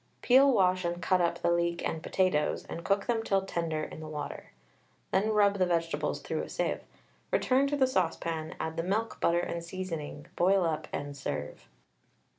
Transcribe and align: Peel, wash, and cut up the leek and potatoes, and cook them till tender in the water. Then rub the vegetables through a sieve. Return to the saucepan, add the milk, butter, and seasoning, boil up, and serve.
Peel, 0.23 0.51
wash, 0.51 0.83
and 0.83 0.99
cut 0.99 1.21
up 1.21 1.43
the 1.43 1.51
leek 1.51 1.87
and 1.87 2.01
potatoes, 2.01 2.65
and 2.65 2.83
cook 2.83 3.05
them 3.05 3.21
till 3.21 3.43
tender 3.45 3.83
in 3.83 3.99
the 3.99 4.07
water. 4.07 4.51
Then 5.11 5.29
rub 5.29 5.59
the 5.59 5.65
vegetables 5.67 6.21
through 6.23 6.41
a 6.41 6.49
sieve. 6.49 6.81
Return 7.29 7.67
to 7.67 7.77
the 7.77 7.85
saucepan, 7.85 8.55
add 8.59 8.77
the 8.77 8.83
milk, 8.83 9.19
butter, 9.21 9.41
and 9.41 9.63
seasoning, 9.63 10.25
boil 10.35 10.65
up, 10.65 10.87
and 10.91 11.15
serve. 11.15 11.67